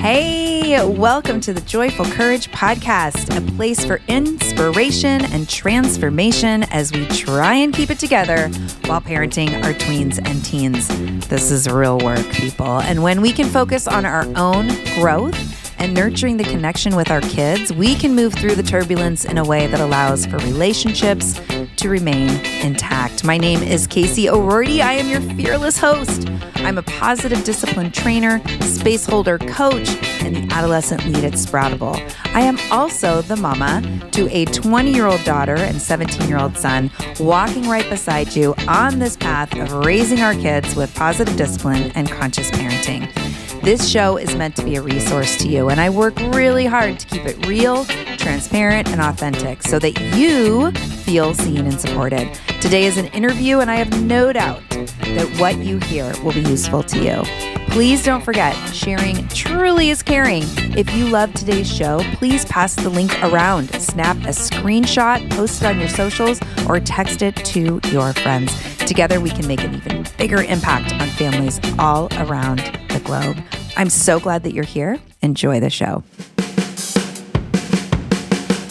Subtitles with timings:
[0.00, 7.04] Hey, welcome to the Joyful Courage Podcast, a place for inspiration and transformation as we
[7.08, 8.48] try and keep it together
[8.86, 10.86] while parenting our tweens and teens.
[11.26, 12.80] This is real work, people.
[12.80, 14.68] And when we can focus on our own
[15.00, 15.36] growth,
[15.78, 19.44] and nurturing the connection with our kids, we can move through the turbulence in a
[19.44, 21.40] way that allows for relationships
[21.78, 22.28] to remain
[22.62, 23.22] intact.
[23.22, 24.82] My name is Casey O'Roarty.
[24.82, 26.28] I am your fearless host.
[26.56, 29.88] I'm a positive discipline trainer, space holder coach,
[30.20, 31.96] and the adolescent lead at Sproutable.
[32.34, 33.80] I am also the mama
[34.12, 38.54] to a 20 year old daughter and 17 year old son, walking right beside you
[38.66, 43.27] on this path of raising our kids with positive discipline and conscious parenting.
[43.62, 46.98] This show is meant to be a resource to you, and I work really hard
[47.00, 47.84] to keep it real,
[48.16, 52.32] transparent, and authentic so that you feel seen and supported.
[52.60, 56.40] Today is an interview, and I have no doubt that what you hear will be
[56.40, 57.22] useful to you.
[57.70, 60.44] Please don't forget, sharing truly is caring.
[60.76, 65.66] If you love today's show, please pass the link around, snap a screenshot, post it
[65.66, 68.52] on your socials, or text it to your friends.
[68.78, 73.42] Together, we can make an even bigger impact on families all around globe.
[73.78, 74.98] I'm so glad that you're here.
[75.22, 76.04] Enjoy the show.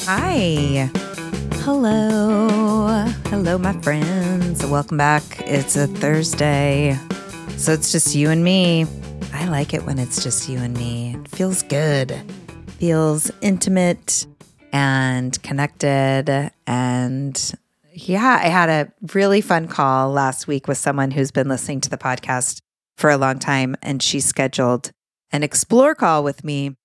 [0.05, 0.91] Hi.
[1.65, 3.07] Hello.
[3.29, 4.63] Hello, my friends.
[4.63, 5.23] Welcome back.
[5.39, 6.95] It's a Thursday.
[7.57, 8.85] So it's just you and me.
[9.33, 11.15] I like it when it's just you and me.
[11.15, 12.15] It feels good.
[12.77, 14.27] Feels intimate
[14.71, 17.53] and connected and
[17.91, 21.89] yeah, I had a really fun call last week with someone who's been listening to
[21.89, 22.61] the podcast
[22.97, 23.75] for a long time.
[23.81, 24.91] And she scheduled
[25.31, 26.75] an explore call with me.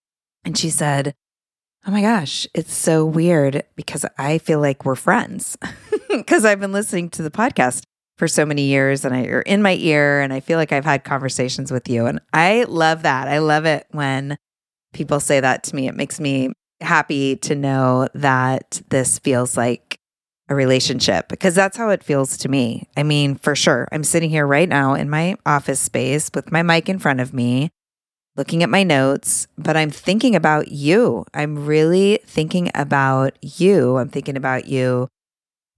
[0.45, 1.15] And she said,
[1.85, 5.59] Oh my gosh, it's so weird because I feel like we're friends
[6.09, 7.83] because I've been listening to the podcast
[8.19, 10.85] for so many years and I, you're in my ear and I feel like I've
[10.85, 12.07] had conversations with you.
[12.07, 13.27] And I love that.
[13.27, 14.37] I love it when
[14.93, 15.89] people say that to me.
[15.89, 19.99] It makes me happy to know that this feels like
[20.53, 22.87] a relationship because that's how it feels to me.
[22.97, 23.89] I mean, for sure.
[23.91, 27.33] I'm sitting here right now in my office space with my mic in front of
[27.33, 27.71] me,
[28.37, 31.25] looking at my notes, but I'm thinking about you.
[31.35, 33.97] I'm really thinking about you.
[33.97, 35.09] I'm thinking about you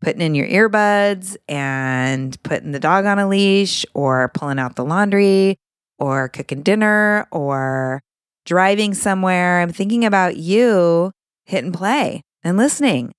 [0.03, 4.85] putting in your earbuds and putting the dog on a leash or pulling out the
[4.85, 5.57] laundry
[5.99, 8.03] or cooking dinner or
[8.45, 9.61] driving somewhere.
[9.61, 11.13] I'm thinking about you
[11.47, 13.13] hitting play and listening.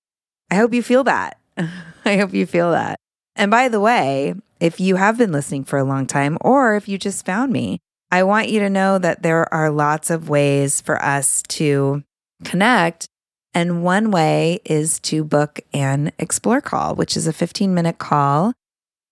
[0.52, 1.40] I hope you feel that.
[2.06, 3.00] I hope you feel that.
[3.36, 6.88] And by the way, if you have been listening for a long time or if
[6.88, 7.80] you just found me,
[8.12, 12.04] I want you to know that there are lots of ways for us to
[12.44, 13.08] connect.
[13.54, 18.54] And one way is to book an explore call, which is a 15 minute call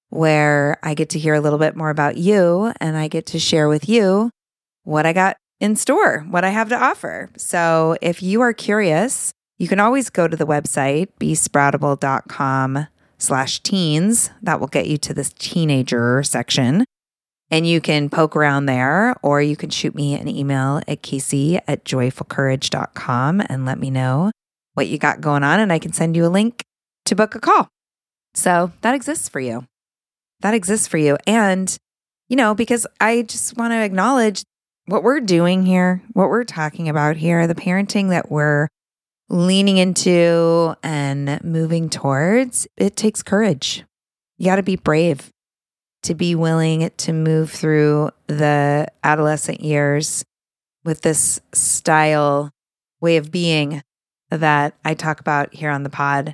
[0.10, 3.40] where I get to hear a little bit more about you and I get to
[3.40, 4.30] share with you
[4.84, 7.30] what I got in store, what I have to offer.
[7.38, 9.32] So if you are curious,
[9.64, 12.88] you can always go to the website, besproutable.com
[13.18, 14.30] slash teens.
[14.42, 16.84] That will get you to this teenager section.
[17.50, 21.62] And you can poke around there, or you can shoot me an email at casey
[21.66, 24.32] at joyfulcourage.com and let me know
[24.74, 25.62] what you got going on.
[25.62, 26.62] And I can send you a link
[27.06, 27.70] to book a call.
[28.34, 29.64] So that exists for you.
[30.42, 31.16] That exists for you.
[31.26, 31.74] And,
[32.28, 34.44] you know, because I just want to acknowledge
[34.88, 38.68] what we're doing here, what we're talking about here, the parenting that we're
[39.34, 43.84] leaning into and moving towards, it takes courage.
[44.38, 45.32] You got to be brave.
[46.04, 50.24] to be willing to move through the adolescent years
[50.84, 52.52] with this style,
[53.02, 53.82] way of being
[54.30, 56.34] that I talk about here on the pod.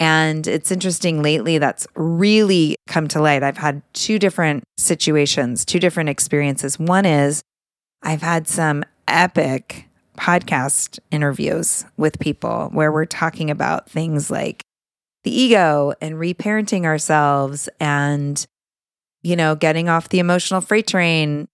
[0.00, 3.42] And it's interesting lately that's really come to light.
[3.42, 6.78] I've had two different situations, two different experiences.
[6.78, 7.42] One is
[8.02, 14.64] I've had some epic podcast interviews with people where we're talking about things like
[15.24, 18.46] the ego and reparenting ourselves and,
[19.22, 21.48] you know, getting off the emotional freight train.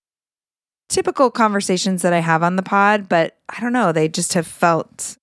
[0.88, 4.46] Typical conversations that I have on the pod, but I don't know, they just have
[4.46, 5.16] felt,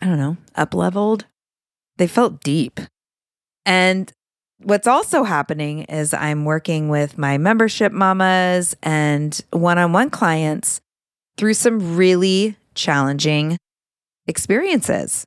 [0.00, 1.26] I don't know, up leveled.
[1.98, 2.80] They felt deep.
[3.66, 4.10] And
[4.62, 10.80] what's also happening is I'm working with my membership mamas and one on one clients
[11.36, 13.56] through some really challenging
[14.26, 15.24] experiences.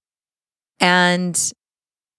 [0.80, 1.52] And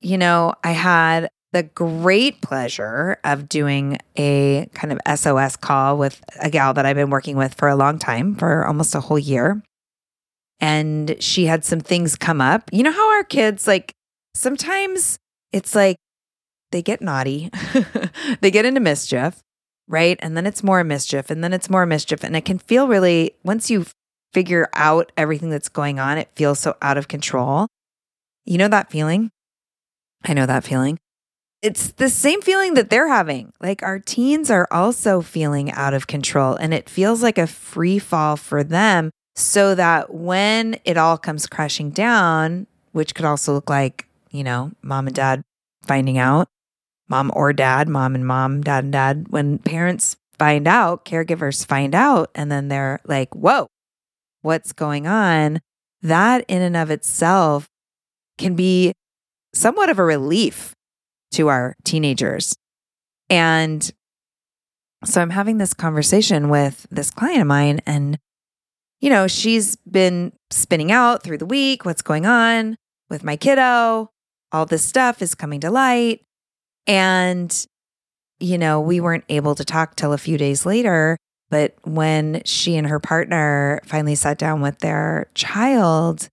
[0.00, 6.22] you know, I had the great pleasure of doing a kind of SOS call with
[6.40, 9.18] a gal that I've been working with for a long time, for almost a whole
[9.18, 9.62] year.
[10.60, 12.70] And she had some things come up.
[12.72, 13.92] You know how our kids, like,
[14.34, 15.18] sometimes
[15.52, 15.96] it's like
[16.70, 17.50] they get naughty,
[18.40, 19.40] they get into mischief,
[19.90, 20.16] right?
[20.20, 22.22] And then it's more mischief, and then it's more mischief.
[22.24, 23.86] And it can feel really, once you
[24.32, 27.66] figure out everything that's going on, it feels so out of control.
[28.46, 29.30] You know that feeling?
[30.24, 30.98] I know that feeling.
[31.62, 33.52] It's the same feeling that they're having.
[33.60, 37.98] Like our teens are also feeling out of control, and it feels like a free
[37.98, 39.10] fall for them.
[39.36, 44.72] So that when it all comes crashing down, which could also look like, you know,
[44.82, 45.42] mom and dad
[45.86, 46.48] finding out,
[47.10, 51.94] mom or dad, mom and mom, dad and dad, when parents find out, caregivers find
[51.94, 53.66] out, and then they're like, whoa,
[54.40, 55.60] what's going on?
[56.00, 57.68] That in and of itself
[58.38, 58.92] can be
[59.52, 60.74] somewhat of a relief
[61.32, 62.56] to our teenagers.
[63.28, 63.90] And
[65.04, 68.18] so I'm having this conversation with this client of mine, and,
[69.00, 72.76] you know, she's been spinning out through the week what's going on
[73.10, 74.10] with my kiddo.
[74.52, 76.22] All this stuff is coming to light.
[76.86, 77.66] And,
[78.38, 81.16] you know, we weren't able to talk till a few days later.
[81.50, 86.28] But when she and her partner finally sat down with their child,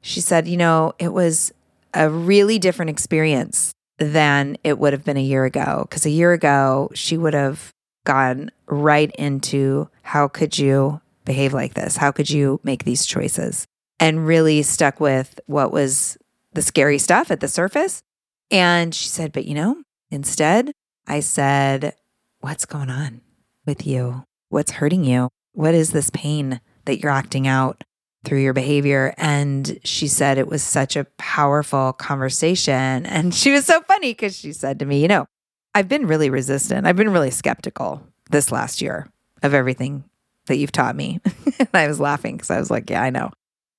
[0.00, 1.52] she said, you know, it was
[1.94, 5.86] a really different experience than it would have been a year ago.
[5.88, 7.72] Because a year ago, she would have
[8.04, 11.96] gone right into how could you behave like this?
[11.96, 13.66] How could you make these choices?
[14.00, 16.16] And really stuck with what was
[16.54, 18.00] the scary stuff at the surface.
[18.50, 20.72] And she said, But you know, instead,
[21.06, 21.94] I said,
[22.40, 23.20] What's going on
[23.66, 24.24] with you?
[24.48, 25.28] What's hurting you?
[25.52, 27.84] What is this pain that you're acting out?
[28.24, 29.14] through your behavior.
[29.16, 33.06] And she said it was such a powerful conversation.
[33.18, 35.26] And she was so funny because she said to me, You know,
[35.74, 36.86] I've been really resistant.
[36.86, 39.08] I've been really skeptical this last year
[39.42, 40.04] of everything
[40.46, 41.20] that you've taught me.
[41.58, 43.30] and I was laughing because I was like, Yeah, I know.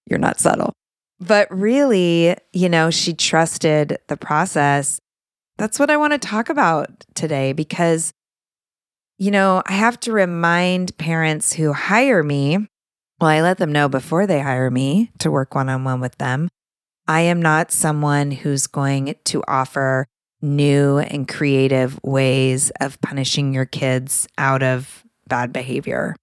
[0.05, 0.73] You're not subtle.
[1.19, 4.99] But really, you know, she trusted the process.
[5.57, 8.13] That's what I want to talk about today because,
[9.17, 12.67] you know, I have to remind parents who hire me
[13.19, 16.17] well, I let them know before they hire me to work one on one with
[16.17, 16.47] them.
[17.07, 20.05] I am not someone who's going to offer
[20.41, 26.15] new and creative ways of punishing your kids out of bad behavior.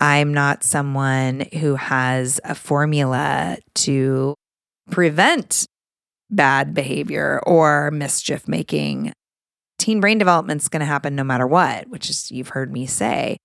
[0.00, 4.34] I'm not someone who has a formula to
[4.90, 5.66] prevent
[6.30, 9.12] bad behavior or mischief making.
[9.78, 12.86] Teen brain development is going to happen no matter what, which is you've heard me
[12.86, 13.38] say.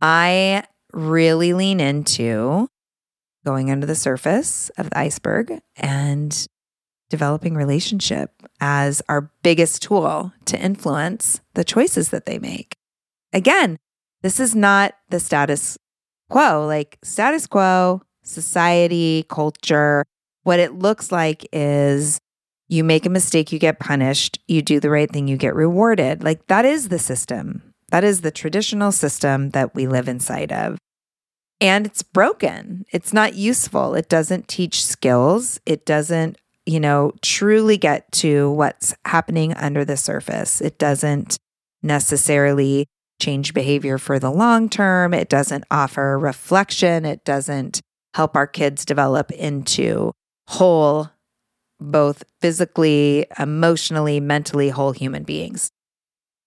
[0.00, 2.68] I really lean into
[3.44, 6.46] going under the surface of the iceberg and
[7.08, 8.30] developing relationship
[8.60, 12.76] as our biggest tool to influence the choices that they make.
[13.32, 13.78] Again,
[14.26, 15.78] this is not the status
[16.28, 20.04] quo, like status quo, society, culture.
[20.42, 22.18] What it looks like is
[22.66, 24.40] you make a mistake, you get punished.
[24.48, 26.24] You do the right thing, you get rewarded.
[26.24, 27.72] Like that is the system.
[27.90, 30.76] That is the traditional system that we live inside of.
[31.60, 32.84] And it's broken.
[32.90, 33.94] It's not useful.
[33.94, 35.60] It doesn't teach skills.
[35.66, 40.60] It doesn't, you know, truly get to what's happening under the surface.
[40.60, 41.36] It doesn't
[41.80, 42.88] necessarily
[43.20, 45.14] change behavior for the long term.
[45.14, 47.04] It doesn't offer reflection.
[47.04, 47.80] It doesn't
[48.14, 50.12] help our kids develop into
[50.48, 51.10] whole,
[51.80, 55.70] both physically, emotionally, mentally whole human beings.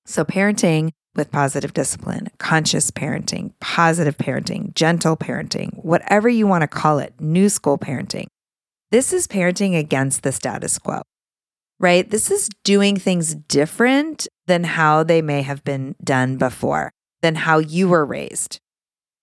[0.05, 6.67] So, parenting with positive discipline, conscious parenting, positive parenting, gentle parenting, whatever you want to
[6.67, 8.27] call it, new school parenting.
[8.91, 11.01] This is parenting against the status quo.
[11.79, 12.09] Right?
[12.09, 17.59] This is doing things different than how they may have been done before, than how
[17.59, 18.59] you were raised,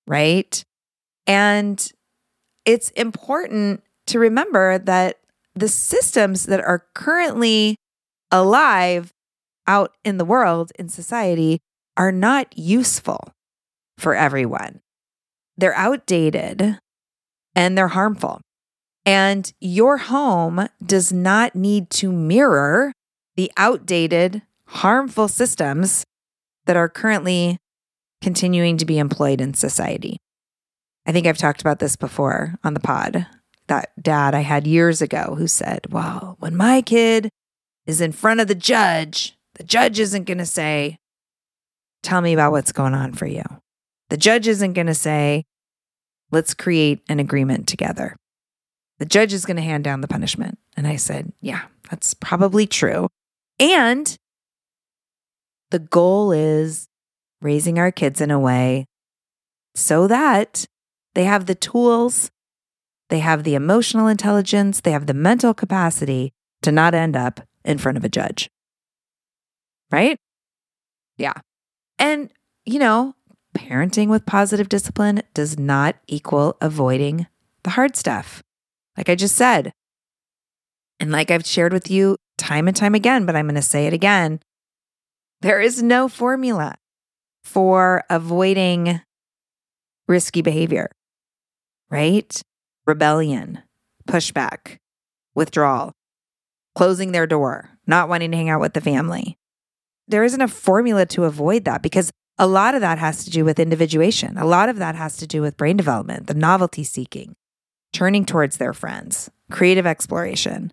[0.07, 0.63] right?
[1.27, 1.93] And
[2.65, 5.19] it's important to remember that
[5.55, 7.77] the systems that are currently
[8.31, 9.13] alive
[9.67, 11.59] out in the world, in society,
[11.97, 13.33] are not useful
[13.99, 14.81] for everyone.
[15.57, 16.79] They're outdated
[17.55, 18.41] and they're harmful.
[19.07, 22.93] And your home does not need to mirror
[23.37, 26.05] the outdated, harmful systems
[26.67, 27.57] that are currently
[28.21, 30.19] continuing to be employed in society.
[31.07, 33.27] I think I've talked about this before on the pod.
[33.69, 37.31] That dad I had years ago who said, Well, when my kid
[37.87, 40.99] is in front of the judge, the judge isn't going to say,
[42.03, 43.45] Tell me about what's going on for you.
[44.11, 45.45] The judge isn't going to say,
[46.33, 48.17] Let's create an agreement together.
[48.99, 50.59] The judge is going to hand down the punishment.
[50.77, 53.09] And I said, Yeah, that's probably true.
[53.59, 54.17] And
[55.71, 56.89] the goal is
[57.41, 58.87] raising our kids in a way
[59.75, 60.67] so that
[61.15, 62.31] they have the tools,
[63.09, 67.79] they have the emotional intelligence, they have the mental capacity to not end up in
[67.79, 68.51] front of a judge.
[69.91, 70.19] Right?
[71.17, 71.35] Yeah.
[71.99, 72.31] And,
[72.65, 73.15] you know,
[73.57, 77.27] parenting with positive discipline does not equal avoiding
[77.63, 78.43] the hard stuff.
[78.97, 79.73] Like I just said,
[80.99, 83.87] and like I've shared with you time and time again, but I'm going to say
[83.87, 84.41] it again
[85.43, 86.77] there is no formula
[87.45, 89.03] for avoiding
[90.09, 90.89] risky behavior
[91.91, 92.41] right?
[92.87, 93.63] Rebellion,
[94.09, 94.79] pushback,
[95.35, 95.93] withdrawal,
[96.75, 99.37] closing their door, not wanting to hang out with the family.
[100.09, 103.45] There isn't a formula to avoid that because a lot of that has to do
[103.45, 104.37] with individuation.
[104.37, 107.35] A lot of that has to do with brain development, the novelty seeking,
[107.97, 110.71] turning towards their friends, creative exploration,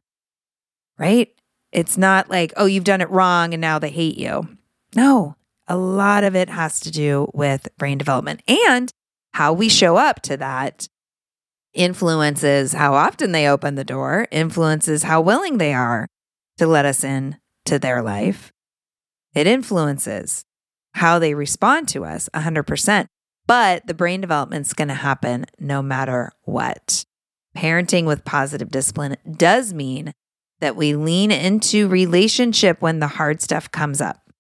[1.00, 1.30] right?
[1.72, 4.46] It's not like, oh, you've done it wrong and now they hate you.
[4.94, 8.92] No, a lot of it has to do with brain development and
[9.32, 10.90] how we show up to that
[11.74, 16.10] influences how often they open the door, influences how willing they are
[16.58, 18.52] to let us in to their life.
[19.34, 20.44] It influences
[20.96, 23.06] how they respond to us 100%.
[23.48, 27.06] But the brain development's going to happen no matter what.
[27.56, 30.14] Parenting with positive discipline does mean
[30.60, 34.32] that we lean into relationship when the hard stuff comes up,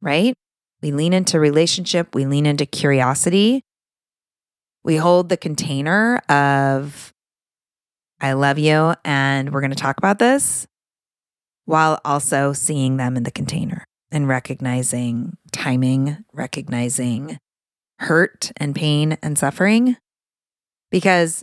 [0.00, 0.34] right?
[0.82, 3.62] We lean into relationship, we lean into curiosity,
[4.84, 7.12] we hold the container of,
[8.20, 10.66] I love you, and we're going to talk about this
[11.64, 17.38] while also seeing them in the container and recognizing timing, recognizing
[17.98, 19.96] hurt and pain and suffering.
[20.92, 21.42] Because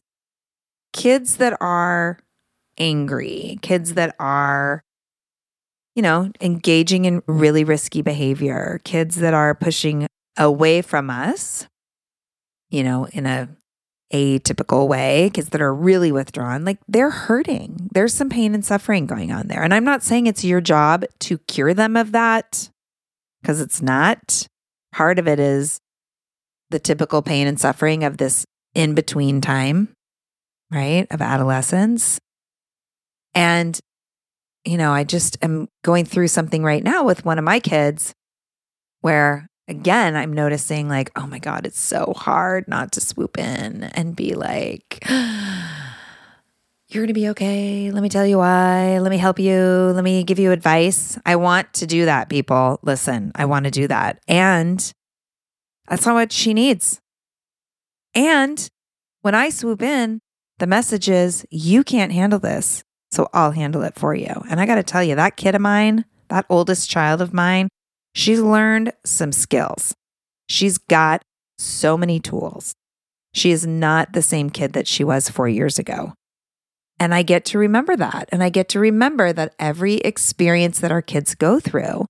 [0.94, 2.18] kids that are
[2.78, 4.82] angry, kids that are,
[5.96, 10.08] you know, engaging in really risky behavior, kids that are pushing
[10.38, 11.68] away from us
[12.74, 13.48] you know, in a
[14.12, 17.88] atypical way, kids that are really withdrawn, like they're hurting.
[17.94, 19.62] There's some pain and suffering going on there.
[19.62, 22.70] And I'm not saying it's your job to cure them of that
[23.42, 24.48] because it's not.
[24.92, 25.78] Part of it is
[26.72, 29.90] the typical pain and suffering of this in between time,
[30.72, 31.08] right?
[31.12, 32.20] Of adolescence.
[33.34, 33.80] And,
[34.64, 38.14] you know, I just am going through something right now with one of my kids
[39.02, 43.84] where again, I'm noticing like, oh my God, it's so hard not to swoop in
[43.84, 47.92] and be like, you're going to be okay.
[47.92, 49.00] Let me tell you why.
[49.00, 49.58] Let me help you.
[49.58, 51.18] Let me give you advice.
[51.26, 52.80] I want to do that, people.
[52.84, 54.22] Listen, I want to do that.
[54.28, 54.94] And
[55.88, 57.00] that's not what she needs.
[58.14, 58.70] And
[59.22, 60.20] when I swoop in,
[60.60, 62.84] the message is, you can't handle this.
[63.12, 64.44] So I'll handle it for you.
[64.50, 67.70] And I got to tell you, that kid of mine, that oldest child of mine,
[68.14, 69.96] She's learned some skills.
[70.48, 71.24] She's got
[71.58, 72.74] so many tools.
[73.34, 76.14] She is not the same kid that she was four years ago.
[77.00, 78.30] And I get to remember that.
[78.32, 82.06] And I get to remember that every experience that our kids go through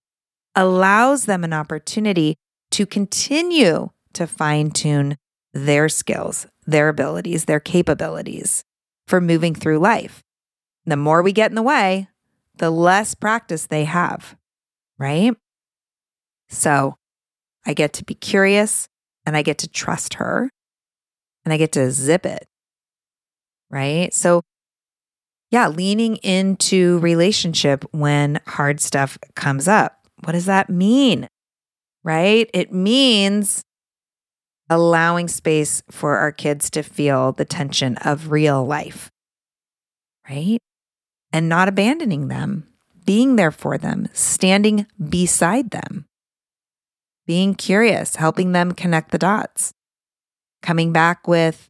[0.56, 2.36] allows them an opportunity
[2.72, 5.16] to continue to fine tune
[5.54, 8.64] their skills, their abilities, their capabilities
[9.08, 10.22] for moving through life.
[10.86, 12.08] The more we get in the way,
[12.58, 14.36] the less practice they have,
[14.98, 15.36] right?
[16.50, 16.96] So
[17.66, 18.88] I get to be curious
[19.26, 20.50] and I get to trust her
[21.46, 22.46] and I get to zip it.
[23.70, 24.14] Right.
[24.14, 24.44] So,
[25.50, 30.08] yeah, leaning into relationship when hard stuff comes up.
[30.24, 31.28] What does that mean?
[32.04, 32.50] Right?
[32.54, 33.64] It means
[34.74, 39.10] allowing space for our kids to feel the tension of real life.
[40.28, 40.60] Right.
[41.32, 42.68] And not abandoning them
[43.06, 46.06] being there for them, standing beside them,
[47.26, 49.74] being curious, helping them connect the dots,
[50.62, 51.70] coming back with,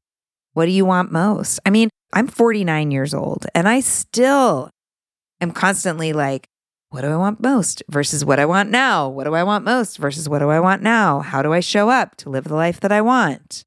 [0.53, 1.59] what do you want most?
[1.65, 4.69] I mean, I'm 49 years old and I still
[5.41, 6.45] am constantly like,
[6.93, 9.09] what do I want most versus what I want now?
[9.09, 11.21] What do I want most versus what do I want now?
[11.21, 13.63] How do I show up to live the life that I want?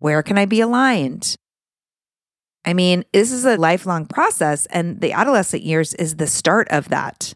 [0.00, 1.36] Where can I be aligned?
[2.64, 6.88] I mean, this is a lifelong process, and the adolescent years is the start of
[6.88, 7.34] that,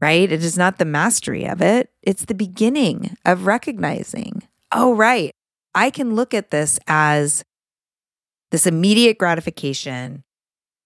[0.00, 0.32] right?
[0.32, 5.32] It is not the mastery of it, it's the beginning of recognizing, oh, right,
[5.74, 7.44] I can look at this as
[8.50, 10.24] this immediate gratification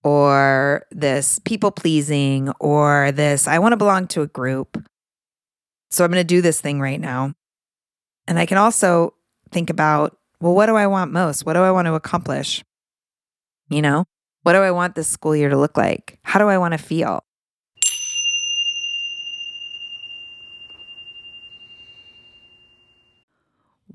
[0.02, 4.82] or this people pleasing or this, I want to belong to a group.
[5.90, 7.34] So I'm going to do this thing right now.
[8.26, 9.14] And I can also
[9.50, 11.44] think about, well, what do I want most?
[11.44, 12.64] What do I want to accomplish?
[13.68, 14.04] You know,
[14.42, 16.18] what do I want this school year to look like?
[16.22, 17.24] How do I want to feel?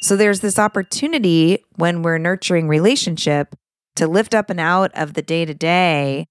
[0.00, 3.54] So there's this opportunity when we're nurturing relationship
[3.96, 6.26] to lift up and out of the day to day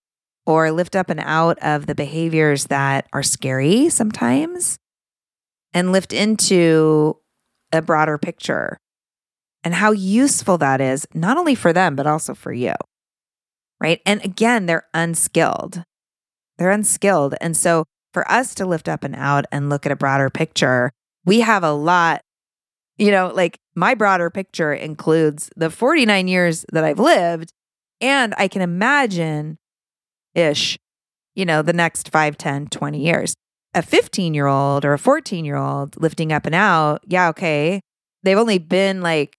[0.45, 4.79] or lift up and out of the behaviors that are scary sometimes
[5.73, 7.17] and lift into
[7.71, 8.79] a broader picture
[9.63, 12.73] and how useful that is, not only for them, but also for you.
[13.79, 14.01] Right.
[14.05, 15.83] And again, they're unskilled.
[16.57, 17.35] They're unskilled.
[17.39, 20.91] And so for us to lift up and out and look at a broader picture,
[21.23, 22.21] we have a lot
[22.99, 27.53] you know, like my broader picture includes the 49 years that I've lived,
[28.01, 29.57] and I can imagine
[30.35, 30.77] ish,
[31.33, 33.35] you know, the next 5, 10, 20 years.
[33.73, 37.81] A 15 year old or a 14 year old lifting up and out, yeah, okay.
[38.23, 39.37] They've only been like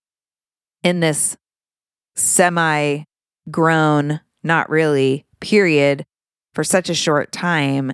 [0.83, 1.37] in this
[2.17, 3.03] semi
[3.51, 6.05] grown, not really, period
[6.55, 7.93] for such a short time.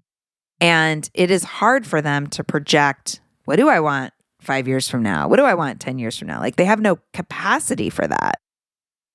[0.61, 4.13] And it is hard for them to project what do I want
[4.47, 5.29] five years from now?
[5.29, 6.41] What do I want 10 years from now?
[6.41, 8.41] Like they have no capacity for that.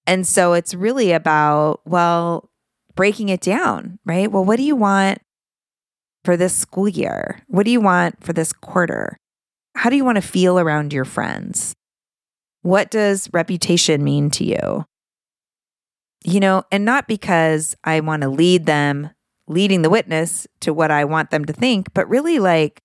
[0.06, 2.50] And so it's really about, well,
[2.96, 4.32] breaking it down, right?
[4.32, 5.20] Well, what do you want
[6.24, 7.42] for this school year?
[7.48, 9.18] What do you want for this quarter?
[9.76, 11.74] How do you want to feel around your friends?
[12.62, 14.86] What does reputation mean to you?
[16.24, 19.10] You know, and not because I want to lead them,
[19.48, 22.82] leading the witness to what I want them to think, but really like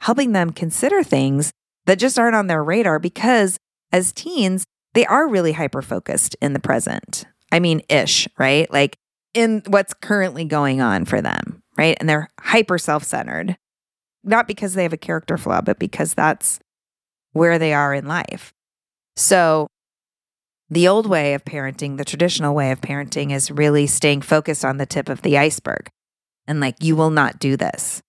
[0.00, 1.52] helping them consider things
[1.90, 3.58] that just aren't on their radar because
[3.90, 4.62] as teens,
[4.94, 7.24] they are really hyper focused in the present.
[7.50, 8.72] I mean, ish, right?
[8.72, 8.96] Like
[9.34, 11.96] in what's currently going on for them, right?
[11.98, 13.56] And they're hyper self centered,
[14.22, 16.60] not because they have a character flaw, but because that's
[17.32, 18.52] where they are in life.
[19.16, 19.66] So,
[20.68, 24.76] the old way of parenting, the traditional way of parenting, is really staying focused on
[24.76, 25.88] the tip of the iceberg
[26.46, 28.00] and like, you will not do this.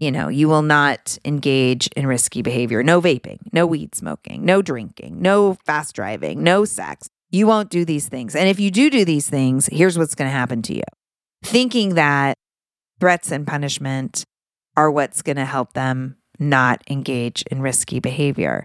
[0.00, 2.82] You know, you will not engage in risky behavior.
[2.82, 7.10] No vaping, no weed smoking, no drinking, no fast driving, no sex.
[7.30, 8.34] You won't do these things.
[8.34, 10.82] And if you do do these things, here's what's going to happen to you.
[11.44, 12.34] Thinking that
[12.98, 14.24] threats and punishment
[14.74, 18.64] are what's going to help them not engage in risky behavior.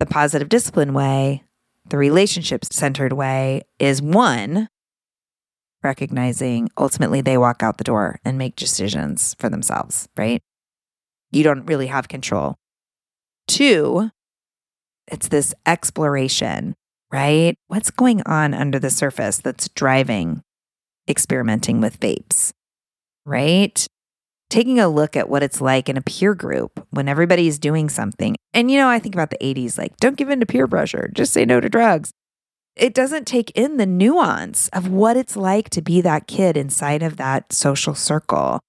[0.00, 1.44] The positive discipline way,
[1.90, 4.68] the relationship centered way is one,
[5.86, 10.42] recognizing ultimately they walk out the door and make decisions for themselves, right?
[11.30, 12.56] You don't really have control.
[13.48, 14.10] Two,
[15.06, 16.74] it's this exploration
[17.12, 17.54] right?
[17.68, 20.42] What's going on under the surface that's driving
[21.08, 22.52] experimenting with vapes,
[23.24, 23.86] right?
[24.50, 28.36] Taking a look at what it's like in a peer group when everybody's doing something.
[28.52, 31.10] And, you know, I think about the 80s like, don't give in to peer pressure,
[31.14, 32.10] just say no to drugs.
[32.76, 37.02] It doesn't take in the nuance of what it's like to be that kid inside
[37.02, 38.60] of that social circle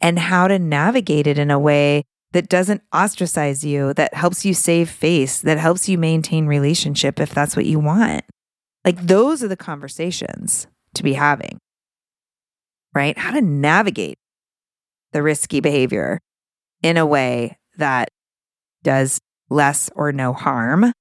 [0.00, 4.54] and how to navigate it in a way that doesn't ostracize you, that helps you
[4.54, 8.24] save face, that helps you maintain relationship if that's what you want.
[8.84, 11.58] Like those are the conversations to be having,
[12.92, 13.16] right?
[13.16, 14.18] How to navigate
[15.12, 16.20] the risky behavior
[16.82, 18.08] in a way that
[18.82, 20.92] does less or no harm,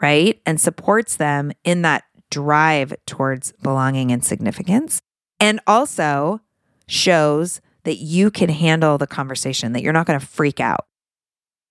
[0.00, 0.40] right?
[0.46, 5.00] And supports them in that drive towards belonging and significance.
[5.40, 6.40] And also
[6.86, 10.84] shows that you can handle the conversation, that you're not going to freak out.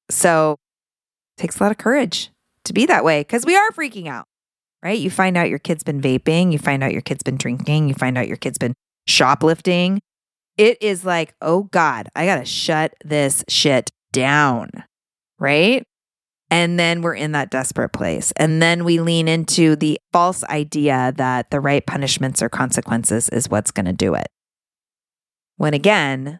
[0.09, 0.57] So
[1.37, 2.31] it takes a lot of courage
[2.63, 4.25] to be that way because we are freaking out,
[4.81, 4.97] right?
[4.97, 7.93] You find out your kid's been vaping, you find out your kid's been drinking, you
[7.93, 8.73] find out your kid's been
[9.05, 9.99] shoplifting.
[10.57, 14.71] It is like, oh God, I got to shut this shit down,
[15.39, 15.83] right?
[16.49, 18.31] And then we're in that desperate place.
[18.37, 23.49] And then we lean into the false idea that the right punishments or consequences is
[23.49, 24.27] what's going to do it.
[25.57, 26.39] When again,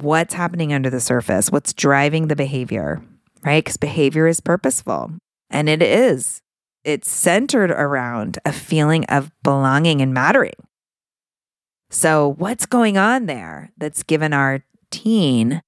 [0.00, 1.52] what's happening under the surface?
[1.52, 3.02] What's driving the behavior,
[3.44, 3.62] right?
[3.64, 5.12] Because behavior is purposeful
[5.50, 6.40] and it is.
[6.84, 10.54] It's centered around a feeling of belonging and mattering.
[11.90, 15.62] So, what's going on there that's given our teen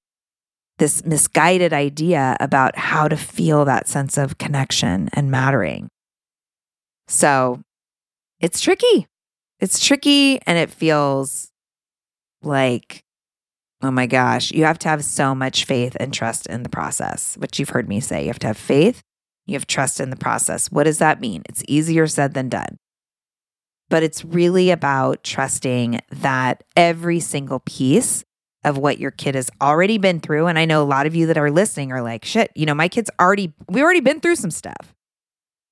[0.81, 5.87] this misguided idea about how to feel that sense of connection and mattering?
[7.07, 7.61] So,
[8.39, 9.05] it's tricky.
[9.59, 11.51] It's tricky and it feels
[12.41, 13.03] like,
[13.83, 17.37] oh my gosh, you have to have so much faith and trust in the process,
[17.37, 18.23] which you've heard me say.
[18.23, 19.03] You have to have faith,
[19.45, 20.71] you have trust in the process.
[20.71, 21.43] What does that mean?
[21.47, 22.79] It's easier said than done.
[23.87, 28.23] But it's really about trusting that every single piece
[28.63, 30.47] of what your kid has already been through.
[30.47, 32.75] And I know a lot of you that are listening are like, shit, you know,
[32.75, 34.93] my kid's already, we've already been through some stuff.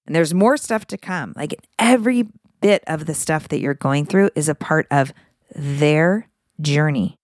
[0.08, 1.34] And there's more stuff to come.
[1.36, 2.28] Like every
[2.62, 5.13] bit of the stuff that you're going through is a part of
[5.56, 6.28] their
[6.60, 7.15] journey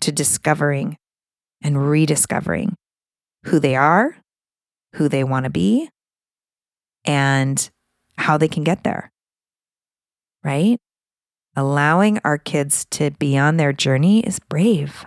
[0.00, 0.96] to discovering
[1.62, 2.76] and rediscovering
[3.46, 4.16] who they are,
[4.94, 5.88] who they want to be,
[7.04, 7.70] and
[8.16, 9.10] how they can get there.
[10.42, 10.78] Right?
[11.56, 15.06] Allowing our kids to be on their journey is brave.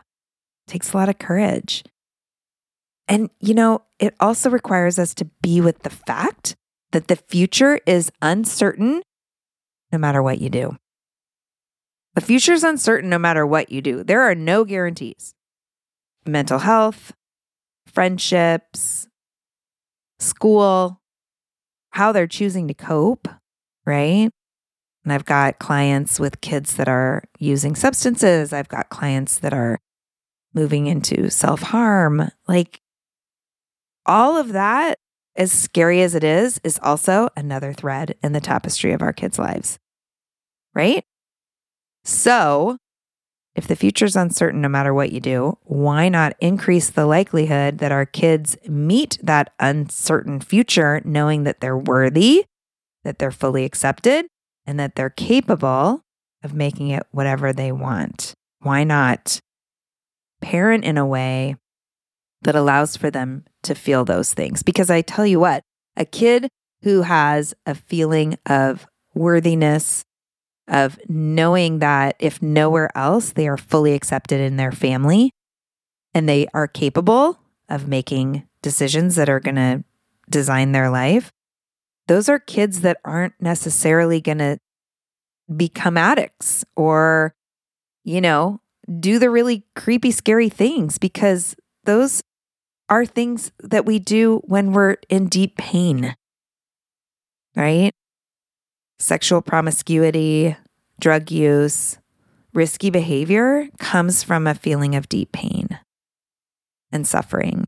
[0.68, 1.84] It takes a lot of courage.
[3.08, 6.56] And, you know, it also requires us to be with the fact
[6.92, 9.02] that the future is uncertain
[9.92, 10.78] no matter what you do.
[12.16, 14.04] The future is uncertain no matter what you do.
[14.04, 15.34] There are no guarantees.
[16.26, 17.14] Mental health,
[17.86, 19.08] friendships,
[20.20, 21.02] school,
[21.92, 23.28] how they're choosing to cope,
[23.86, 24.30] right?
[25.08, 28.52] And I've got clients with kids that are using substances.
[28.52, 29.80] I've got clients that are
[30.54, 32.30] moving into self harm.
[32.46, 32.82] Like
[34.06, 35.00] all of that,
[35.38, 39.40] as scary as it is, is also another thread in the tapestry of our kids'
[39.40, 39.80] lives,
[40.76, 41.06] right?
[42.04, 42.76] So
[43.56, 47.94] if the future's uncertain no matter what you do, why not increase the likelihood that
[47.94, 52.44] our kids meet that uncertain future knowing that they're worthy,
[53.06, 54.26] that they're fully accepted,
[54.68, 56.04] and that they're capable
[56.44, 58.34] of making it whatever they want?
[58.60, 59.40] Why not
[60.42, 61.56] parent in a way
[62.42, 64.62] that allows for them to feel those things?
[64.62, 65.64] Because I tell you what,
[65.96, 66.50] a kid
[66.84, 70.04] who has a feeling of worthiness,
[70.68, 75.32] of knowing that if nowhere else, they are fully accepted in their family
[76.14, 79.84] and they are capable of making decisions that are going to
[80.30, 81.32] design their life.
[82.08, 84.60] Those are kids that aren't necessarily going to
[85.56, 87.34] become addicts or,
[88.04, 88.62] you know,
[89.00, 92.24] do the really creepy, scary things because those
[92.90, 96.16] are things that we do when we're in deep pain,
[97.56, 97.94] right?
[99.00, 100.56] sexual promiscuity,
[101.00, 101.98] drug use,
[102.54, 105.80] risky behavior comes from a feeling of deep pain
[106.92, 107.66] and suffering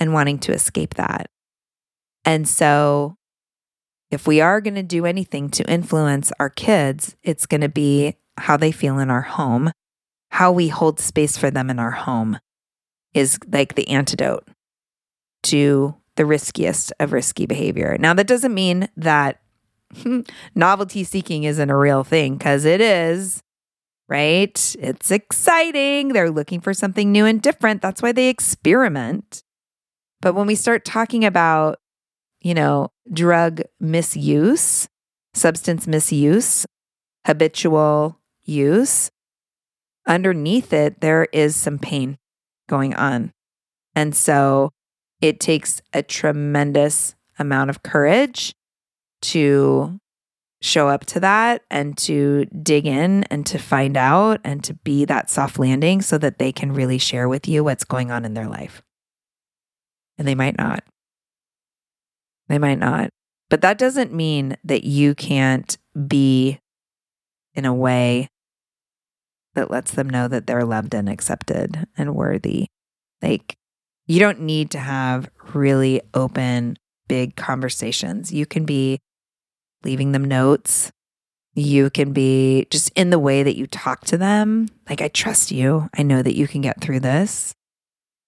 [0.00, 1.28] and wanting to escape that.
[2.24, 3.16] And so,
[4.10, 8.16] if we are going to do anything to influence our kids, it's going to be
[8.38, 9.70] how they feel in our home,
[10.30, 12.38] how we hold space for them in our home
[13.14, 14.46] is like the antidote
[15.42, 17.96] to the riskiest of risky behavior.
[17.98, 19.40] Now, that doesn't mean that
[20.54, 23.42] novelty seeking isn't a real thing because it is,
[24.08, 24.76] right?
[24.78, 26.08] It's exciting.
[26.08, 27.82] They're looking for something new and different.
[27.82, 29.42] That's why they experiment.
[30.20, 31.78] But when we start talking about,
[32.40, 34.88] you know, drug misuse,
[35.34, 36.66] substance misuse,
[37.26, 39.10] habitual use,
[40.06, 42.18] underneath it, there is some pain
[42.68, 43.32] going on.
[43.94, 44.70] And so
[45.20, 48.54] it takes a tremendous amount of courage
[49.20, 49.98] to
[50.60, 55.04] show up to that and to dig in and to find out and to be
[55.04, 58.34] that soft landing so that they can really share with you what's going on in
[58.34, 58.82] their life.
[60.16, 60.82] And they might not.
[62.48, 63.10] They might not.
[63.50, 66.58] But that doesn't mean that you can't be
[67.54, 68.28] in a way
[69.54, 72.66] that lets them know that they're loved and accepted and worthy.
[73.22, 73.56] Like,
[74.06, 78.32] you don't need to have really open, big conversations.
[78.32, 79.00] You can be
[79.82, 80.90] leaving them notes.
[81.54, 84.68] You can be just in the way that you talk to them.
[84.88, 85.88] Like, I trust you.
[85.96, 87.52] I know that you can get through this.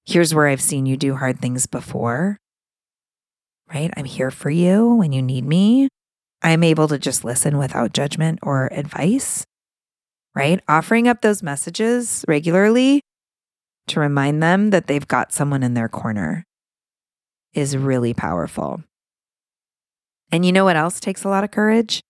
[0.04, 2.38] Here's where I've seen you do hard things before,
[3.72, 3.90] right?
[3.96, 5.88] I'm here for you when you need me.
[6.42, 9.44] I'm able to just listen without judgment or advice,
[10.35, 10.61] right?
[10.68, 13.02] Offering up those messages regularly
[13.88, 16.44] to remind them that they've got someone in their corner
[17.52, 18.83] is really powerful.
[20.33, 22.00] And you know what else takes a lot of courage?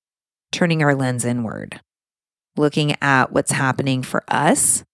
[0.52, 1.80] Turning our lens inward,
[2.56, 4.84] looking at what's happening for us,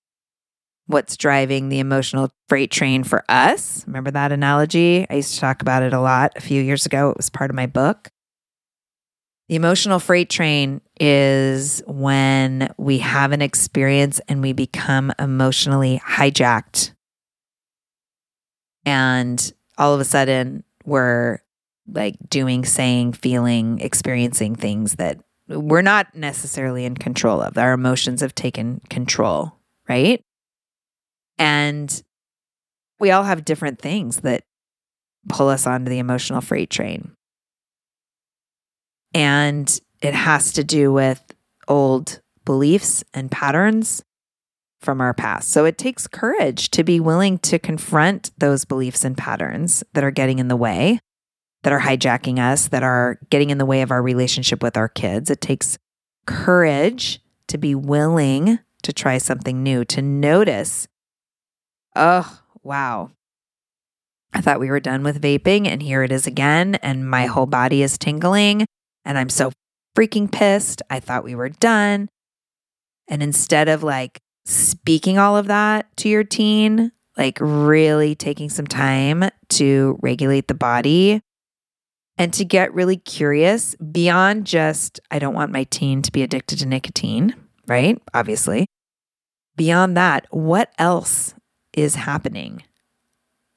[0.86, 3.84] what's driving the emotional freight train for us.
[3.86, 5.06] Remember that analogy?
[5.10, 7.10] I used to talk about it a lot a few years ago.
[7.10, 8.10] It was part of my book.
[9.48, 16.92] The emotional freight train is when we have an experience and we become emotionally hijacked.
[18.84, 21.38] And all of a sudden, we're
[21.88, 27.56] like doing, saying, feeling, experiencing things that we're not necessarily in control of.
[27.56, 29.52] Our emotions have taken control,
[29.88, 30.24] right?
[31.38, 32.02] And
[32.98, 34.44] we all have different things that
[35.28, 37.12] pull us onto the emotional freight train.
[39.12, 41.22] And it has to do with
[41.68, 44.02] old beliefs and patterns
[44.80, 45.48] from our past.
[45.48, 50.10] So it takes courage to be willing to confront those beliefs and patterns that are
[50.10, 51.00] getting in the way
[51.62, 54.88] that are hijacking us, that are getting in the way of our relationship with our
[54.88, 55.30] kids.
[55.30, 55.78] It takes
[56.24, 60.86] courage to be willing to try something new, to notice,
[61.96, 63.10] oh, wow.
[64.32, 66.76] I thought we were done with vaping, and here it is again.
[66.76, 67.28] And my mm.
[67.28, 68.66] whole body is tingling,
[69.04, 69.50] and I'm so
[69.96, 70.82] freaking pissed.
[70.90, 72.08] I thought we were done.
[73.08, 78.66] And instead of like speaking all of that to your teen, like really taking some
[78.66, 81.20] time to regulate the body
[82.18, 86.58] and to get really curious beyond just, I don't want my teen to be addicted
[86.58, 87.34] to nicotine,
[87.66, 88.00] right?
[88.12, 88.66] Obviously.
[89.56, 91.34] Beyond that, what else
[91.76, 92.62] is happening?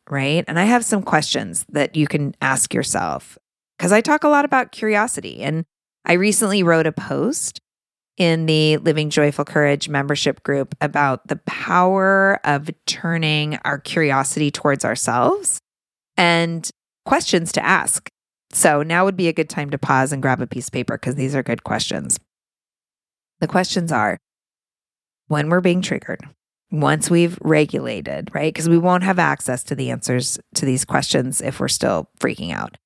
[0.10, 0.43] Right.
[0.47, 3.38] And I have some questions that you can ask yourself
[3.77, 5.41] because I talk a lot about curiosity.
[5.41, 5.65] And
[6.05, 7.60] I recently wrote a post
[8.17, 14.84] in the Living Joyful Courage membership group about the power of turning our curiosity towards
[14.84, 15.60] ourselves
[16.17, 16.69] and
[17.05, 18.10] questions to ask
[18.51, 20.97] so now would be a good time to pause and grab a piece of paper
[20.97, 22.19] because these are good questions.
[23.39, 24.17] The questions are
[25.27, 26.21] when we're being triggered,
[26.71, 28.53] once we've regulated, right?
[28.53, 32.53] Because we won't have access to the answers to these questions if we're still freaking
[32.53, 32.77] out.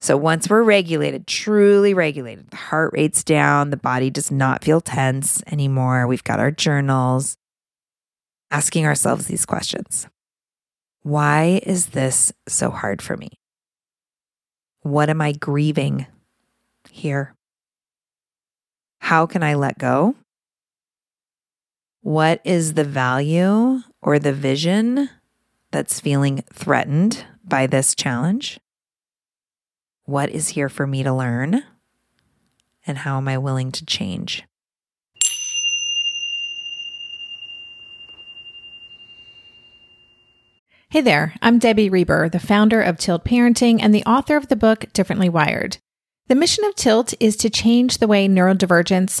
[0.00, 4.80] So once we're regulated, truly regulated, the heart rate's down, the body does not feel
[4.80, 6.06] tense anymore.
[6.06, 7.36] We've got our journals,
[8.50, 10.06] asking ourselves these questions
[11.02, 13.30] Why is this so hard for me?
[14.82, 16.06] What am I grieving
[16.90, 17.34] here?
[19.00, 20.14] How can I let go?
[22.02, 25.10] What is the value or the vision
[25.72, 28.60] that's feeling threatened by this challenge?
[30.04, 31.64] What is here for me to learn?
[32.86, 34.44] And how am I willing to change?
[40.90, 44.56] Hey there, I'm Debbie Reber, the founder of Tilt Parenting and the author of the
[44.56, 45.78] book Differently Wired.
[46.28, 49.20] The mission of Tilt is to change the way neurodivergence,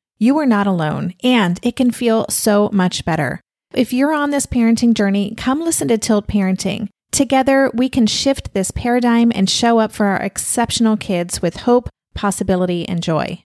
[0.21, 3.41] you are not alone, and it can feel so much better.
[3.73, 6.89] If you're on this parenting journey, come listen to Tilt Parenting.
[7.11, 11.89] Together, we can shift this paradigm and show up for our exceptional kids with hope,
[12.13, 13.43] possibility, and joy.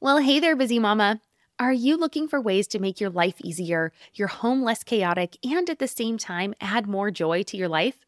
[0.00, 1.20] Well, hey there, busy mama.
[1.58, 5.68] Are you looking for ways to make your life easier, your home less chaotic, and
[5.68, 8.04] at the same time add more joy to your life?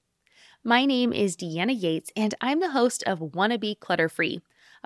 [0.62, 4.42] My name is Deanna Yates, and I'm the host of Wanna Be Clutter Free,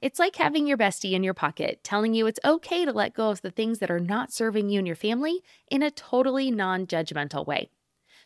[0.00, 3.28] It's like having your bestie in your pocket telling you it's okay to let go
[3.30, 6.86] of the things that are not serving you and your family in a totally non
[6.86, 7.68] judgmental way.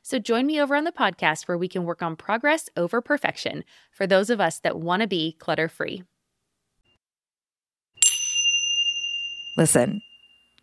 [0.03, 3.65] So join me over on the podcast where we can work on progress over perfection
[3.91, 6.05] for those of us that want to be clutter free.
[9.57, 10.03] Listen,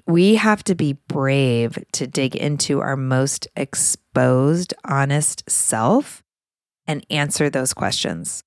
[0.06, 6.24] we have to be brave to dig into our most exposed, honest self
[6.88, 8.43] and answer those questions.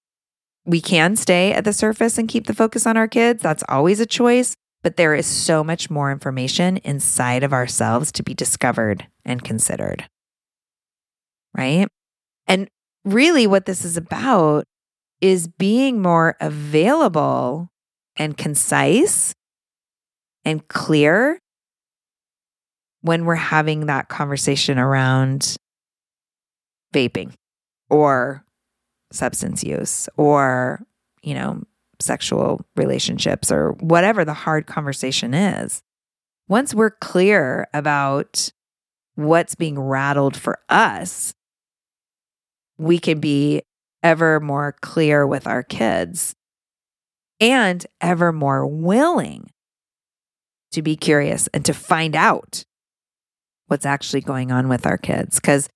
[0.66, 3.42] We can stay at the surface and keep the focus on our kids.
[3.42, 4.57] That's always a choice.
[4.83, 10.05] But there is so much more information inside of ourselves to be discovered and considered.
[11.57, 11.88] Right.
[12.46, 12.68] And
[13.05, 14.64] really, what this is about
[15.20, 17.70] is being more available
[18.16, 19.33] and concise
[20.44, 21.38] and clear
[23.00, 25.57] when we're having that conversation around
[26.94, 27.33] vaping
[27.90, 28.44] or
[29.14, 30.85] substance use or,
[31.22, 31.62] you know,
[32.00, 35.83] sexual relationships or whatever the hard conversation is.
[36.48, 38.50] Once we're clear about
[39.14, 41.35] what's being rattled for us,
[42.77, 43.62] we can be
[44.03, 46.35] ever more clear with our kids
[47.40, 49.50] and ever more willing
[50.72, 52.64] to be curious and to find out
[53.66, 55.37] what's actually going on with our kids.
[55.37, 55.68] Because,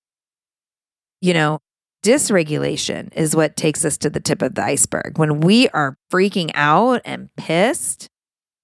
[1.21, 1.59] you know,
[2.03, 5.17] dysregulation is what takes us to the tip of the iceberg.
[5.17, 8.07] When we are freaking out and pissed,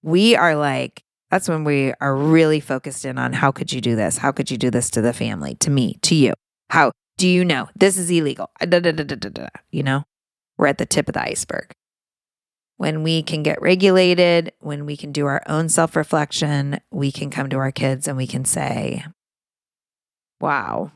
[0.02, 3.96] we are like, that's when we are really focused in on how could you do
[3.96, 4.18] this?
[4.18, 6.32] How could you do this to the family, to me, to you?
[6.70, 8.50] How do you know this is illegal?
[8.60, 10.04] Ah, da, da, da, you know,
[10.56, 11.72] we're at the tip of the iceberg.
[12.76, 17.30] When we can get regulated, when we can do our own self reflection, we can
[17.30, 19.04] come to our kids and we can say,
[20.40, 20.92] Wow,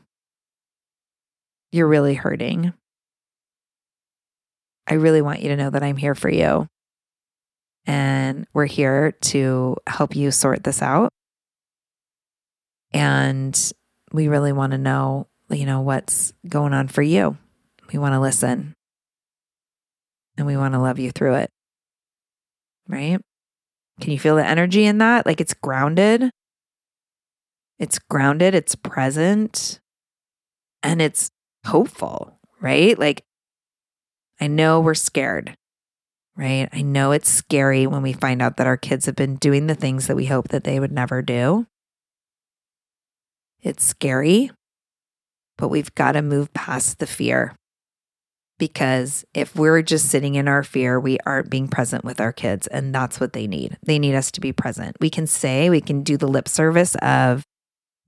[1.71, 2.73] you're really hurting.
[4.87, 6.67] I really want you to know that I'm here for you.
[7.85, 11.11] And we're here to help you sort this out.
[12.93, 13.57] And
[14.11, 17.37] we really want to know, you know, what's going on for you.
[17.93, 18.73] We want to listen
[20.37, 21.49] and we want to love you through it.
[22.87, 23.19] Right?
[24.01, 25.25] Can you feel the energy in that?
[25.25, 26.31] Like it's grounded.
[27.81, 29.79] it's grounded, it's present,
[30.83, 31.31] and it's
[31.65, 32.97] hopeful, right?
[32.97, 33.23] Like,
[34.39, 35.55] I know we're scared,
[36.35, 36.67] right?
[36.71, 39.75] I know it's scary when we find out that our kids have been doing the
[39.75, 41.67] things that we hope that they would never do.
[43.61, 44.49] It's scary,
[45.57, 47.55] but we've got to move past the fear.
[48.57, 52.67] Because if we're just sitting in our fear, we aren't being present with our kids.
[52.67, 53.77] And that's what they need.
[53.83, 54.97] They need us to be present.
[54.99, 57.43] We can say, we can do the lip service of,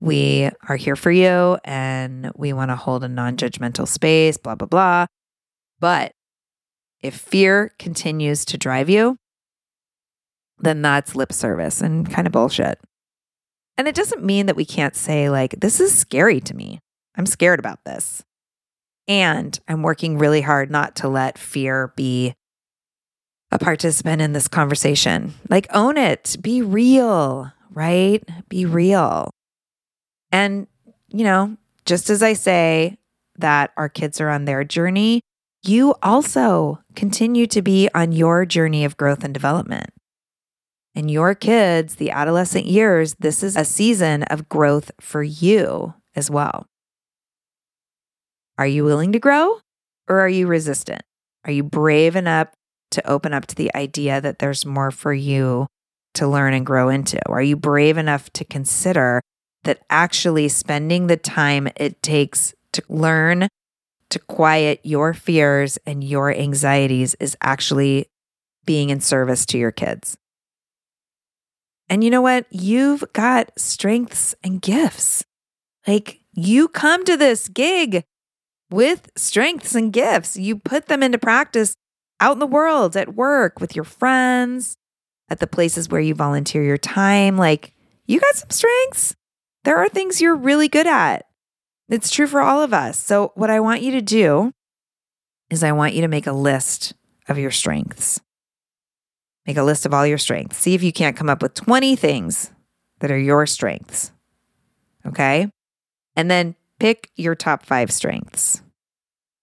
[0.04, 4.54] we are here for you and we want to hold a non judgmental space, blah,
[4.54, 5.06] blah, blah.
[5.80, 6.12] But
[7.00, 9.16] if fear continues to drive you,
[10.58, 12.78] then that's lip service and kind of bullshit.
[13.78, 16.78] And it doesn't mean that we can't say, like, this is scary to me.
[17.16, 18.22] I'm scared about this.
[19.08, 22.34] And I'm working really hard not to let fear be
[23.50, 25.34] a participant in this conversation.
[25.48, 28.22] Like, own it, be real, right?
[28.48, 29.30] Be real.
[30.34, 30.66] And,
[31.10, 31.56] you know,
[31.86, 32.98] just as I say
[33.38, 35.20] that our kids are on their journey,
[35.62, 39.90] you also continue to be on your journey of growth and development.
[40.92, 46.32] And your kids, the adolescent years, this is a season of growth for you as
[46.32, 46.66] well.
[48.58, 49.60] Are you willing to grow
[50.08, 51.02] or are you resistant?
[51.44, 52.48] Are you brave enough
[52.90, 55.68] to open up to the idea that there's more for you
[56.14, 57.20] to learn and grow into?
[57.28, 59.20] Are you brave enough to consider
[59.64, 63.48] that actually spending the time it takes to learn
[64.10, 68.06] to quiet your fears and your anxieties is actually
[68.64, 70.16] being in service to your kids?
[71.88, 72.46] And you know what?
[72.50, 75.24] You've got strengths and gifts.
[75.86, 78.04] Like you come to this gig
[78.70, 80.36] with strengths and gifts.
[80.36, 81.74] You put them into practice
[82.20, 84.76] out in the world, at work, with your friends,
[85.28, 87.36] at the places where you volunteer your time.
[87.36, 87.74] Like
[88.06, 89.14] you got some strengths.
[89.64, 91.26] There are things you're really good at.
[91.88, 92.98] It's true for all of us.
[92.98, 94.52] So, what I want you to do
[95.50, 96.94] is, I want you to make a list
[97.28, 98.20] of your strengths.
[99.46, 100.58] Make a list of all your strengths.
[100.58, 102.50] See if you can't come up with 20 things
[103.00, 104.12] that are your strengths.
[105.06, 105.50] Okay.
[106.16, 108.62] And then pick your top five strengths.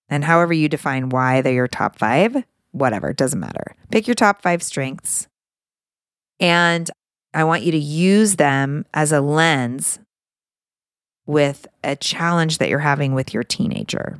[0.10, 3.76] And however you define why they're your top five, whatever, it doesn't matter.
[3.92, 5.28] Pick your top five strengths.
[6.40, 6.90] And
[7.34, 10.00] I want you to use them as a lens
[11.26, 14.18] with a challenge that you're having with your teenager.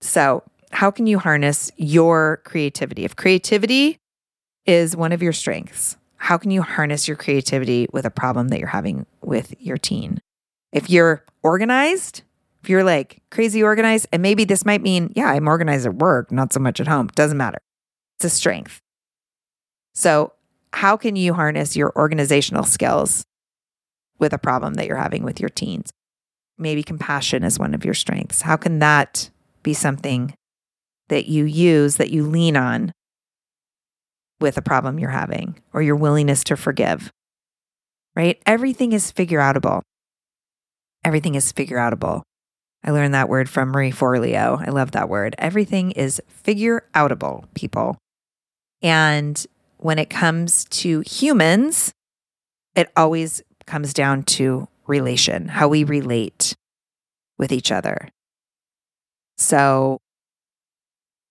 [0.00, 3.04] So, how can you harness your creativity?
[3.04, 3.98] If creativity
[4.66, 8.58] is one of your strengths, how can you harness your creativity with a problem that
[8.58, 10.20] you're having with your teen?
[10.72, 12.22] If you're organized,
[12.62, 16.32] if you're like crazy organized, and maybe this might mean, yeah, I'm organized at work,
[16.32, 17.58] not so much at home, doesn't matter.
[18.18, 18.80] It's a strength.
[19.94, 20.32] So,
[20.72, 23.24] how can you harness your organizational skills
[24.18, 25.90] with a problem that you're having with your teens?
[26.58, 28.42] Maybe compassion is one of your strengths.
[28.42, 29.30] How can that
[29.62, 30.34] be something
[31.08, 32.92] that you use, that you lean on
[34.40, 37.10] with a problem you're having or your willingness to forgive,
[38.14, 38.40] right?
[38.46, 39.82] Everything is figure outable.
[41.04, 42.22] Everything is figure outable.
[42.84, 44.64] I learned that word from Marie Forleo.
[44.66, 45.34] I love that word.
[45.38, 47.96] Everything is figure outable, people.
[48.82, 49.44] And
[49.78, 51.92] when it comes to humans,
[52.74, 56.54] it always comes down to relation, how we relate
[57.38, 58.08] with each other.
[59.36, 59.98] So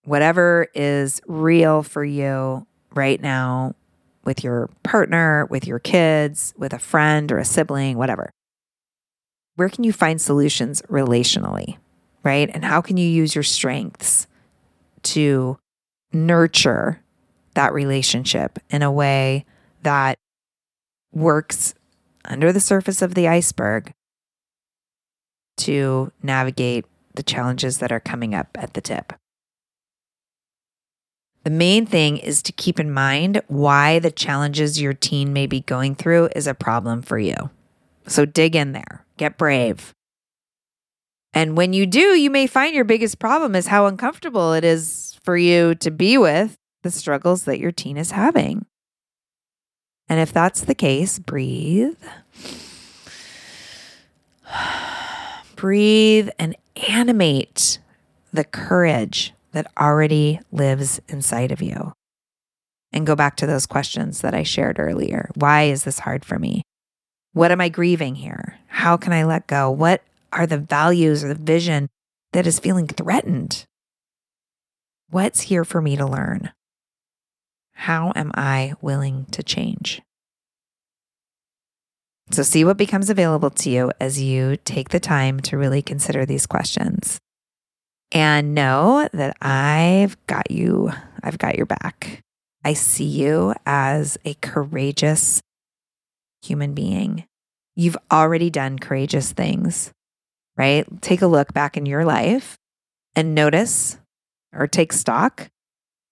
[0.04, 3.74] whatever is real for you right now
[4.24, 8.30] with your partner, with your kids, with a friend or a sibling, whatever.
[9.54, 11.78] Where can you find solutions relationally,
[12.22, 12.50] right?
[12.52, 14.26] And how can you use your strengths
[15.04, 15.58] to
[16.12, 17.00] nurture
[17.54, 19.46] that relationship in a way
[19.82, 20.18] that
[21.12, 21.74] works
[22.28, 23.92] under the surface of the iceberg
[25.58, 29.12] to navigate the challenges that are coming up at the tip?
[31.44, 35.60] The main thing is to keep in mind why the challenges your teen may be
[35.60, 37.50] going through is a problem for you.
[38.08, 39.92] So dig in there, get brave.
[41.32, 45.20] And when you do, you may find your biggest problem is how uncomfortable it is
[45.22, 48.64] for you to be with the struggles that your teen is having.
[50.08, 51.96] And if that's the case, breathe.
[55.56, 56.56] breathe and
[56.90, 57.78] animate
[58.32, 61.92] the courage that already lives inside of you.
[62.92, 65.30] And go back to those questions that I shared earlier.
[65.34, 66.62] Why is this hard for me?
[67.32, 68.58] What am I grieving here?
[68.68, 69.70] How can I let go?
[69.70, 70.02] What
[70.32, 71.88] are the values or the vision
[72.32, 73.64] that is feeling threatened?
[75.10, 76.52] What's here for me to learn?
[77.76, 80.00] How am I willing to change?
[82.32, 86.26] So, see what becomes available to you as you take the time to really consider
[86.26, 87.20] these questions.
[88.10, 90.90] And know that I've got you,
[91.22, 92.22] I've got your back.
[92.64, 95.40] I see you as a courageous
[96.42, 97.24] human being.
[97.76, 99.92] You've already done courageous things,
[100.56, 100.86] right?
[101.02, 102.56] Take a look back in your life
[103.14, 103.98] and notice
[104.52, 105.48] or take stock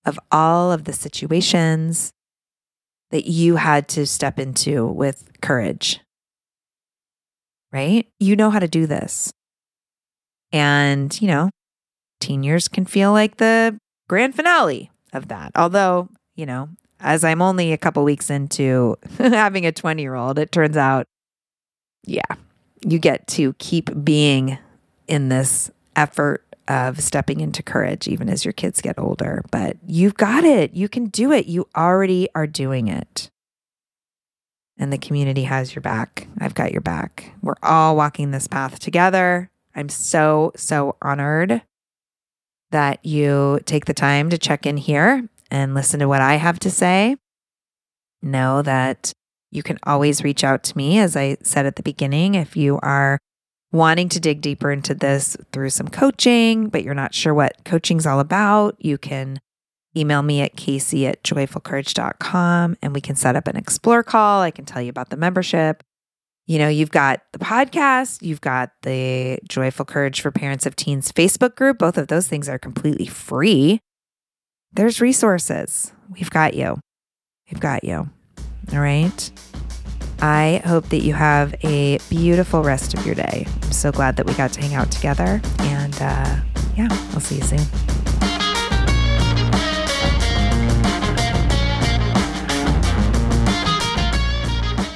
[0.07, 2.13] of all of the situations
[3.11, 6.01] that you had to step into with courage
[7.75, 8.07] right?
[8.21, 9.33] You know how to do this.
[10.53, 11.51] And, you know,
[12.21, 13.77] teen years can feel like the
[14.09, 15.51] grand finale of that.
[15.57, 16.69] Although, you know,
[17.01, 21.07] as I'm only a couple weeks into having a 20 year old, it turns out,
[22.05, 22.23] yeah,
[22.87, 24.57] you get to keep being
[25.09, 29.45] in this effort of stepping into courage, even as your kids get older.
[29.51, 30.75] But you've got it.
[30.75, 31.47] You can do it.
[31.47, 33.31] You already are doing it
[34.79, 36.27] and the community has your back.
[36.39, 37.33] I've got your back.
[37.43, 39.51] We're all walking this path together.
[39.75, 41.63] I'm so, so honored
[42.71, 46.59] that you take the time to check in here and listen to what I have
[46.61, 47.17] to say.
[48.23, 49.13] Know that
[49.51, 52.81] you can always reach out to me, as I said at the beginning, if you
[52.83, 53.19] are
[53.75, 58.07] wanting to dig deeper into this through some coaching, but you're not sure what coaching's
[58.07, 58.77] all about.
[58.79, 59.41] You can
[59.97, 64.41] email me at casey at joyfulcourage.com and we can set up an explore call.
[64.43, 65.83] I can tell you about the membership.
[66.47, 71.11] You know, you've got the podcast, you've got the Joyful Courage for Parents of Teens
[71.11, 71.79] Facebook group.
[71.79, 73.81] Both of those things are completely free.
[74.73, 75.93] There's resources.
[76.11, 76.79] We've got you.
[77.51, 78.09] We've got you.
[78.73, 79.31] All right.
[80.21, 83.47] I hope that you have a beautiful rest of your day.
[83.63, 85.41] I'm so glad that we got to hang out together.
[85.61, 86.37] And uh,
[86.77, 87.67] yeah, I'll see you soon.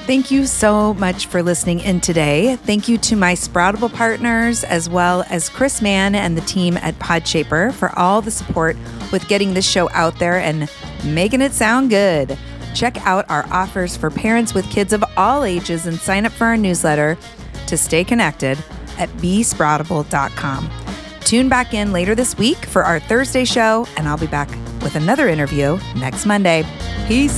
[0.09, 2.57] Thank you so much for listening in today.
[2.57, 6.99] Thank you to my Sproutable partners, as well as Chris Mann and the team at
[6.99, 8.75] Podshaper for all the support
[9.13, 10.71] with getting this show out there and
[11.05, 12.39] making it sound good.
[12.79, 16.45] Check out our offers for parents with kids of all ages and sign up for
[16.45, 17.19] our newsletter
[17.67, 18.57] to stay connected
[18.99, 20.71] at besproutable.com.
[21.19, 24.49] Tune back in later this week for our Thursday show, and I'll be back
[24.81, 26.65] with another interview next Monday.
[27.09, 27.37] Peace.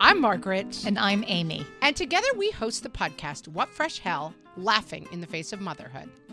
[0.00, 0.84] I'm Margaret.
[0.86, 1.66] And I'm Amy.
[1.82, 6.08] And together we host the podcast, What Fresh Hell Laughing in the Face of Motherhood.